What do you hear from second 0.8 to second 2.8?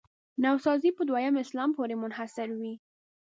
په دویم اسلام پورې منحصروي.